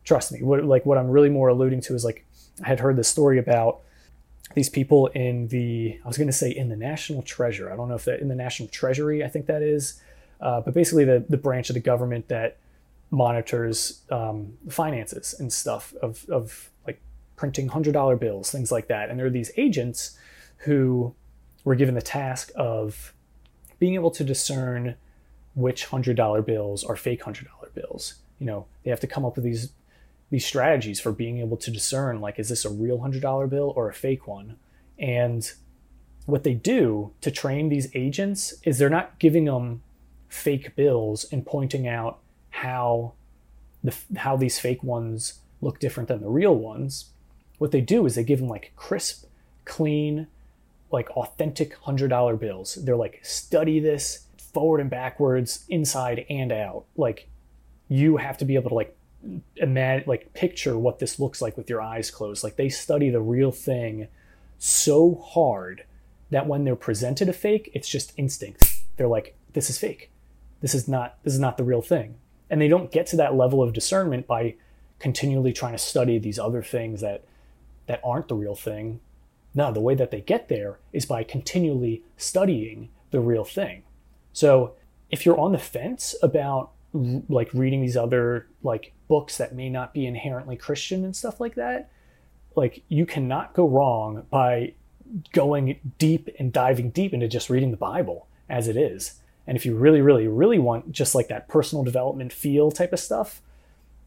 trust 0.10 0.32
me. 0.32 0.42
What 0.42 0.66
like 0.66 0.88
what 0.88 0.98
I'm 0.98 1.08
really 1.08 1.30
more 1.30 1.50
alluding 1.50 1.82
to 1.82 1.94
is 1.94 2.04
like 2.04 2.26
I 2.64 2.68
had 2.68 2.80
heard 2.80 2.96
this 2.96 3.08
story 3.08 3.38
about 3.38 3.82
these 4.56 4.68
people 4.68 5.06
in 5.08 5.48
the 5.50 6.00
I 6.04 6.08
was 6.08 6.18
going 6.18 6.28
to 6.28 6.34
say 6.34 6.50
in 6.50 6.68
the 6.68 6.76
National 6.76 7.22
Treasure. 7.22 7.72
I 7.72 7.76
don't 7.76 7.88
know 7.88 7.96
if 7.96 8.06
that 8.06 8.20
in 8.20 8.28
the 8.28 8.36
National 8.36 8.68
Treasury. 8.70 9.24
I 9.24 9.28
think 9.28 9.46
that 9.46 9.62
is, 9.62 10.02
uh, 10.42 10.62
but 10.62 10.74
basically 10.74 11.06
the 11.06 11.24
the 11.30 11.38
branch 11.38 11.70
of 11.70 11.76
the 11.76 11.80
government 11.80 12.28
that 12.30 12.58
monitors 13.12 14.02
um, 14.10 14.58
finances 14.68 15.40
and 15.40 15.54
stuff 15.54 15.94
of 16.02 16.26
of 16.30 16.72
like 16.88 17.00
printing 17.36 17.68
hundred 17.68 17.94
dollar 17.94 18.16
bills, 18.16 18.50
things 18.50 18.72
like 18.72 18.88
that. 18.88 19.12
And 19.12 19.20
there 19.20 19.28
are 19.28 19.38
these 19.40 19.52
agents 19.58 20.18
who 20.66 21.14
were 21.64 21.76
given 21.76 21.94
the 21.94 22.02
task 22.02 22.52
of 22.56 23.14
being 23.78 23.94
able 23.94 24.10
to 24.12 24.24
discern 24.24 24.96
which 25.54 25.86
hundred 25.86 26.18
dollar 26.18 26.42
bills 26.42 26.84
are 26.84 26.96
fake 26.96 27.22
hundred 27.22 27.48
dollar 27.48 27.70
bills. 27.76 28.16
You 28.40 28.48
know, 28.48 28.66
they 28.84 28.90
have 28.90 29.02
to 29.02 29.08
come 29.08 29.24
up 29.24 29.36
with 29.36 29.46
these 29.46 29.72
these 30.30 30.46
strategies 30.46 31.00
for 31.00 31.12
being 31.12 31.40
able 31.40 31.58
to 31.58 31.72
discern 31.72 32.22
like 32.22 32.40
is 32.40 32.50
this 32.50 32.66
a 32.66 32.70
real 32.70 33.00
hundred 33.00 33.22
dollar 33.22 33.48
bill 33.48 33.74
or 33.76 33.90
a 33.90 33.94
fake 33.94 34.28
one? 34.28 34.58
And 34.98 35.52
what 36.26 36.44
they 36.44 36.54
do 36.54 37.12
to 37.22 37.32
train 37.32 37.70
these 37.70 37.90
agents 37.96 38.54
is 38.64 38.78
they're 38.78 38.90
not 38.90 39.18
giving 39.20 39.46
them 39.46 39.82
fake 40.28 40.76
bills 40.76 41.26
and 41.32 41.46
pointing 41.46 41.88
out 41.88 42.20
how 42.52 43.14
the 43.84 43.96
how 44.18 44.38
these 44.38 44.60
fake 44.60 44.84
ones 44.84 45.40
look 45.62 45.80
different 45.80 46.08
than 46.10 46.22
the 46.22 46.30
real 46.30 46.56
ones. 46.56 47.06
What 47.58 47.72
they 47.72 47.82
do 47.82 48.06
is 48.06 48.16
they 48.16 48.24
give 48.24 48.40
them 48.40 48.50
like 48.50 48.72
crisp 48.76 49.26
clean 49.66 50.28
like 50.92 51.10
authentic 51.12 51.76
hundred 51.76 52.10
dollar 52.10 52.36
bills. 52.36 52.76
They're 52.76 52.96
like 52.96 53.20
study 53.24 53.80
this 53.80 54.26
forward 54.38 54.82
and 54.82 54.90
backwards 54.90 55.66
inside 55.70 56.26
and 56.30 56.52
out. 56.52 56.86
Like 56.96 57.28
you 57.88 58.18
have 58.18 58.38
to 58.40 58.46
be 58.46 58.56
able 58.56 58.70
to 58.70 58.76
like 58.76 58.96
imagine 59.56 60.06
like 60.08 60.34
picture 60.34 60.78
what 60.78 61.00
this 61.00 61.20
looks 61.20 61.42
like 61.42 61.58
with 61.58 61.70
your 61.70 61.82
eyes 61.82 62.12
closed. 62.12 62.44
Like 62.44 62.56
they 62.56 62.70
study 62.70 63.10
the 63.10 63.22
real 63.22 63.52
thing 63.52 64.08
so 64.58 65.16
hard 65.16 65.84
that 66.30 66.48
when 66.48 66.64
they're 66.64 66.76
presented 66.76 67.30
a 67.30 67.34
fake 67.34 67.70
it's 67.74 67.90
just 67.90 68.14
instinct. 68.18 68.66
They're 68.98 69.08
like 69.08 69.36
this 69.54 69.70
is 69.70 69.78
fake. 69.78 70.12
This 70.62 70.74
is 70.74 70.88
not 70.88 71.18
this 71.24 71.34
is 71.34 71.40
not 71.40 71.58
the 71.58 71.64
real 71.64 71.82
thing. 71.82 72.16
And 72.50 72.62
they 72.62 72.68
don't 72.68 72.92
get 72.92 73.08
to 73.08 73.18
that 73.18 73.36
level 73.36 73.62
of 73.62 73.74
discernment 73.74 74.28
by 74.28 74.56
continually 75.00 75.54
trying 75.54 75.74
to 75.74 75.78
study 75.78 76.18
these 76.18 76.40
other 76.40 76.64
things 76.64 77.02
that 77.02 77.24
that 77.88 78.02
aren't 78.04 78.28
the 78.28 78.36
real 78.36 78.56
thing. 78.56 79.00
No 79.54 79.72
the 79.72 79.82
way 79.82 79.96
that 79.96 80.12
they 80.12 80.22
get 80.22 80.48
there 80.48 80.80
is 80.94 81.06
by 81.06 81.24
continually 81.24 82.04
studying 82.18 82.90
the 83.12 83.20
real 83.20 83.44
thing. 83.44 83.84
So 84.32 84.76
if 85.10 85.26
you're 85.26 85.40
on 85.40 85.52
the 85.52 85.60
fence 85.60 86.16
about 86.22 86.72
like 86.94 87.54
reading 87.54 87.82
these 87.82 87.98
other 87.98 88.48
like 88.64 88.94
books 89.10 89.38
that 89.38 89.54
may 89.54 89.70
not 89.70 89.94
be 89.94 90.06
inherently 90.06 90.56
Christian 90.56 91.04
and 91.04 91.14
stuff 91.14 91.42
like 91.42 91.56
that, 91.56 91.90
like 92.56 92.84
you 92.88 93.06
cannot 93.06 93.54
go 93.54 93.68
wrong 93.68 94.26
by 94.30 94.74
going 95.34 95.80
deep 95.98 96.30
and 96.40 96.54
diving 96.54 96.92
deep 96.92 97.14
into 97.14 97.28
just 97.28 97.50
reading 97.50 97.72
the 97.72 97.78
Bible 97.78 98.28
as 98.48 98.70
it 98.70 98.78
is. 98.78 99.20
And 99.46 99.58
if 99.58 99.66
you 99.66 99.76
really, 99.76 100.00
really, 100.00 100.28
really 100.28 100.60
want 100.60 100.92
just 100.92 101.16
like 101.16 101.28
that 101.28 101.48
personal 101.48 101.84
development 101.84 102.32
feel 102.32 102.72
type 102.72 102.94
of 102.94 103.00
stuff, 103.00 103.42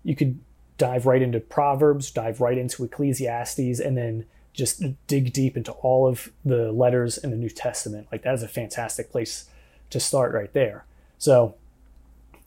you 0.04 0.14
could 0.14 0.38
dive 0.78 1.04
right 1.04 1.21
into 1.21 1.40
Proverbs, 1.40 2.11
dive 2.11 2.40
right 2.40 2.56
into 2.56 2.85
Ecclesiastes, 2.85 3.80
and 3.80 3.97
then 3.99 4.25
just 4.52 4.82
dig 5.06 5.32
deep 5.32 5.56
into 5.56 5.73
all 5.73 6.06
of 6.06 6.30
the 6.44 6.71
letters 6.71 7.18
in 7.18 7.30
the 7.30 7.37
New 7.37 7.49
Testament. 7.49 8.06
Like 8.12 8.23
that 8.23 8.35
is 8.35 8.42
a 8.42 8.49
fantastic 8.49 9.11
place 9.11 9.49
to 9.90 9.99
start 9.99 10.32
right 10.32 10.52
there. 10.52 10.85
So 11.18 11.56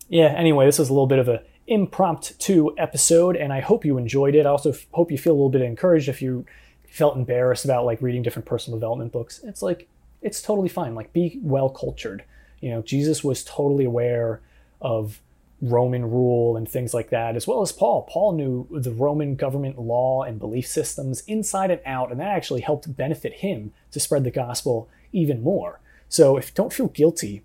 yeah, 0.07 0.27
anyway, 0.27 0.65
this 0.65 0.79
was 0.79 0.89
a 0.89 0.93
little 0.93 1.07
bit 1.07 1.19
of 1.19 1.27
a 1.27 1.43
impromptu 1.67 2.73
episode, 2.77 3.35
and 3.35 3.51
I 3.51 3.59
hope 3.59 3.85
you 3.85 3.97
enjoyed 3.97 4.35
it. 4.35 4.45
I 4.45 4.49
also 4.49 4.71
f- 4.71 4.85
hope 4.91 5.11
you 5.11 5.17
feel 5.17 5.33
a 5.33 5.35
little 5.35 5.49
bit 5.49 5.61
encouraged 5.61 6.09
if 6.09 6.21
you 6.21 6.45
felt 6.87 7.17
embarrassed 7.17 7.65
about 7.65 7.85
like 7.85 8.01
reading 8.01 8.21
different 8.21 8.45
personal 8.45 8.79
development 8.79 9.11
books. 9.11 9.41
It's 9.43 9.61
like 9.61 9.87
it's 10.21 10.41
totally 10.41 10.69
fine. 10.69 10.95
Like 10.95 11.13
be 11.13 11.39
well 11.41 11.69
cultured. 11.69 12.23
You 12.61 12.71
know, 12.71 12.81
Jesus 12.81 13.23
was 13.23 13.43
totally 13.43 13.85
aware 13.85 14.41
of 14.81 15.21
Roman 15.61 16.09
rule 16.09 16.57
and 16.57 16.67
things 16.67 16.93
like 16.93 17.09
that, 17.09 17.35
as 17.35 17.47
well 17.47 17.61
as 17.61 17.71
Paul. 17.71 18.03
Paul 18.03 18.33
knew 18.33 18.67
the 18.71 18.91
Roman 18.91 19.35
government 19.35 19.79
law 19.79 20.23
and 20.23 20.39
belief 20.39 20.67
systems 20.67 21.23
inside 21.27 21.71
and 21.71 21.81
out, 21.85 22.11
and 22.11 22.19
that 22.19 22.27
actually 22.27 22.61
helped 22.61 22.95
benefit 22.95 23.33
him 23.33 23.73
to 23.91 23.99
spread 23.99 24.23
the 24.23 24.31
gospel 24.31 24.89
even 25.11 25.43
more. 25.43 25.79
So 26.09 26.37
if 26.37 26.53
don't 26.53 26.73
feel 26.73 26.87
guilty 26.87 27.43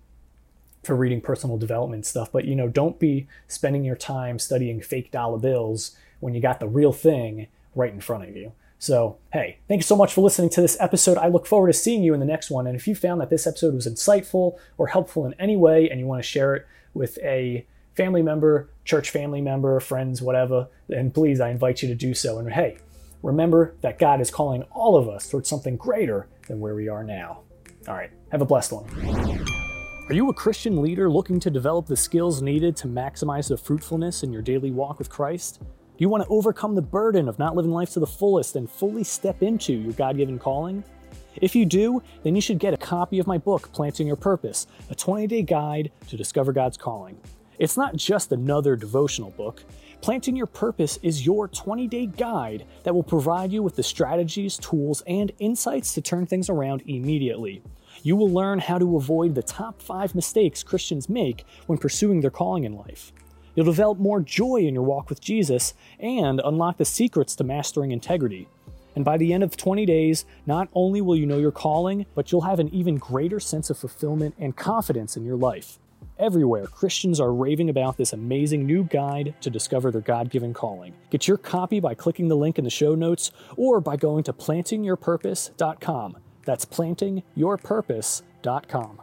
for 0.83 0.95
reading 0.95 1.21
personal 1.21 1.57
development 1.57 2.05
stuff, 2.05 2.31
but 2.31 2.45
you 2.45 2.55
know, 2.55 2.67
don't 2.67 2.99
be 2.99 3.27
spending 3.47 3.83
your 3.83 3.95
time 3.95 4.39
studying 4.39 4.81
fake 4.81 5.11
dollar 5.11 5.37
bills 5.37 5.95
when 6.19 6.33
you 6.33 6.41
got 6.41 6.59
the 6.59 6.67
real 6.67 6.91
thing 6.91 7.47
right 7.75 7.93
in 7.93 8.01
front 8.01 8.27
of 8.27 8.35
you. 8.35 8.51
So, 8.79 9.17
hey, 9.31 9.59
thank 9.67 9.77
you 9.77 9.83
so 9.83 9.95
much 9.95 10.11
for 10.11 10.21
listening 10.21 10.49
to 10.51 10.61
this 10.61 10.75
episode. 10.79 11.17
I 11.19 11.27
look 11.27 11.45
forward 11.45 11.67
to 11.67 11.73
seeing 11.73 12.01
you 12.01 12.15
in 12.15 12.19
the 12.19 12.25
next 12.25 12.49
one. 12.49 12.65
And 12.65 12.75
if 12.75 12.87
you 12.87 12.95
found 12.95 13.21
that 13.21 13.29
this 13.29 13.45
episode 13.45 13.75
was 13.75 13.85
insightful 13.85 14.57
or 14.79 14.87
helpful 14.87 15.23
in 15.27 15.35
any 15.39 15.55
way 15.55 15.87
and 15.87 15.99
you 15.99 16.07
want 16.07 16.23
to 16.23 16.27
share 16.27 16.55
it 16.55 16.65
with 16.95 17.19
a 17.19 17.63
family 17.95 18.23
member, 18.23 18.71
church 18.83 19.11
family 19.11 19.39
member, 19.39 19.79
friends, 19.79 20.19
whatever, 20.19 20.67
then 20.87 21.11
please, 21.11 21.39
I 21.39 21.49
invite 21.49 21.83
you 21.83 21.89
to 21.89 21.95
do 21.95 22.15
so. 22.15 22.39
And 22.39 22.51
hey, 22.51 22.79
remember 23.21 23.75
that 23.81 23.99
God 23.99 24.19
is 24.19 24.31
calling 24.31 24.63
all 24.71 24.95
of 24.97 25.07
us 25.07 25.29
towards 25.29 25.47
something 25.47 25.77
greater 25.77 26.27
than 26.47 26.59
where 26.59 26.73
we 26.73 26.87
are 26.87 27.03
now. 27.03 27.41
All 27.87 27.93
right, 27.93 28.09
have 28.31 28.41
a 28.41 28.45
blessed 28.45 28.71
one. 28.71 29.60
Are 30.07 30.13
you 30.13 30.29
a 30.29 30.33
Christian 30.33 30.81
leader 30.81 31.09
looking 31.09 31.39
to 31.39 31.49
develop 31.49 31.85
the 31.85 31.95
skills 31.95 32.41
needed 32.41 32.75
to 32.77 32.87
maximize 32.87 33.47
the 33.47 33.55
fruitfulness 33.55 34.23
in 34.23 34.33
your 34.33 34.41
daily 34.41 34.71
walk 34.71 34.99
with 34.99 35.09
Christ? 35.09 35.59
Do 35.61 35.67
you 35.99 36.09
want 36.09 36.23
to 36.23 36.29
overcome 36.29 36.75
the 36.75 36.81
burden 36.81 37.29
of 37.29 37.39
not 37.39 37.55
living 37.55 37.71
life 37.71 37.91
to 37.91 38.01
the 38.01 38.07
fullest 38.07 38.57
and 38.57 38.69
fully 38.69 39.03
step 39.05 39.41
into 39.41 39.73
your 39.73 39.93
God 39.93 40.17
given 40.17 40.37
calling? 40.37 40.83
If 41.35 41.55
you 41.55 41.65
do, 41.65 42.01
then 42.23 42.35
you 42.35 42.41
should 42.41 42.59
get 42.59 42.73
a 42.73 42.77
copy 42.77 43.19
of 43.19 43.27
my 43.27 43.37
book, 43.37 43.71
Planting 43.71 44.07
Your 44.07 44.17
Purpose, 44.17 44.67
a 44.89 44.95
20 44.95 45.27
day 45.27 45.43
guide 45.43 45.91
to 46.09 46.17
discover 46.17 46.51
God's 46.51 46.77
calling. 46.77 47.17
It's 47.57 47.77
not 47.77 47.95
just 47.95 48.31
another 48.31 48.75
devotional 48.75 49.29
book. 49.29 49.63
Planting 50.01 50.35
Your 50.35 50.47
Purpose 50.47 50.97
is 51.03 51.25
your 51.25 51.47
20 51.47 51.87
day 51.87 52.07
guide 52.07 52.65
that 52.83 52.93
will 52.93 53.03
provide 53.03 53.51
you 53.51 53.63
with 53.63 53.75
the 53.75 53.83
strategies, 53.83 54.57
tools, 54.57 55.03
and 55.05 55.31
insights 55.39 55.93
to 55.93 56.01
turn 56.01 56.25
things 56.25 56.49
around 56.49 56.81
immediately. 56.87 57.61
You 58.03 58.15
will 58.15 58.29
learn 58.29 58.59
how 58.59 58.79
to 58.79 58.97
avoid 58.97 59.35
the 59.35 59.43
top 59.43 59.81
five 59.81 60.15
mistakes 60.15 60.63
Christians 60.63 61.07
make 61.07 61.45
when 61.67 61.77
pursuing 61.77 62.21
their 62.21 62.31
calling 62.31 62.63
in 62.63 62.75
life. 62.75 63.13
You'll 63.53 63.65
develop 63.65 63.99
more 63.99 64.21
joy 64.21 64.61
in 64.61 64.73
your 64.73 64.83
walk 64.83 65.09
with 65.09 65.21
Jesus 65.21 65.73
and 65.99 66.41
unlock 66.43 66.77
the 66.77 66.85
secrets 66.85 67.35
to 67.35 67.43
mastering 67.43 67.91
integrity. 67.91 68.47
And 68.95 69.05
by 69.05 69.17
the 69.17 69.33
end 69.33 69.43
of 69.43 69.55
20 69.55 69.85
days, 69.85 70.25
not 70.45 70.69
only 70.73 71.01
will 71.01 71.15
you 71.15 71.25
know 71.25 71.37
your 71.37 71.51
calling, 71.51 72.05
but 72.15 72.31
you'll 72.31 72.41
have 72.41 72.59
an 72.59 72.73
even 72.73 72.97
greater 72.97 73.39
sense 73.39 73.69
of 73.69 73.77
fulfillment 73.77 74.35
and 74.39 74.55
confidence 74.55 75.15
in 75.15 75.23
your 75.23 75.37
life. 75.37 75.77
Everywhere, 76.17 76.67
Christians 76.67 77.19
are 77.19 77.33
raving 77.33 77.69
about 77.69 77.97
this 77.97 78.13
amazing 78.13 78.65
new 78.65 78.83
guide 78.83 79.33
to 79.41 79.49
discover 79.49 79.91
their 79.91 80.01
God 80.01 80.29
given 80.29 80.53
calling. 80.53 80.93
Get 81.09 81.27
your 81.27 81.37
copy 81.37 81.79
by 81.79 81.93
clicking 81.93 82.27
the 82.27 82.35
link 82.35 82.57
in 82.57 82.63
the 82.63 82.69
show 82.69 82.95
notes 82.95 83.31
or 83.57 83.79
by 83.79 83.95
going 83.95 84.23
to 84.25 84.33
plantingyourpurpose.com. 84.33 86.17
That's 86.45 86.65
plantingyourpurpose.com. 86.65 89.01